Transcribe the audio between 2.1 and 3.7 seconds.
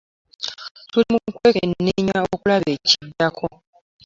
okulaba ekiddako